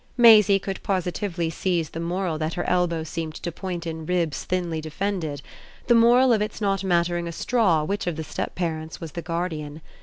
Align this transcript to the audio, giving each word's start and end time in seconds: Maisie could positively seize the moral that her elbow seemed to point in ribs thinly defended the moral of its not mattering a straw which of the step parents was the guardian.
Maisie 0.17 0.57
could 0.57 0.81
positively 0.81 1.51
seize 1.51 1.91
the 1.91 1.99
moral 1.99 2.39
that 2.39 2.55
her 2.55 2.67
elbow 2.67 3.03
seemed 3.03 3.35
to 3.35 3.51
point 3.51 3.85
in 3.85 4.03
ribs 4.07 4.45
thinly 4.45 4.81
defended 4.81 5.43
the 5.85 5.93
moral 5.93 6.33
of 6.33 6.41
its 6.41 6.59
not 6.59 6.83
mattering 6.83 7.27
a 7.27 7.31
straw 7.31 7.83
which 7.83 8.07
of 8.07 8.15
the 8.15 8.23
step 8.23 8.55
parents 8.55 8.99
was 8.99 9.11
the 9.11 9.21
guardian. 9.21 9.79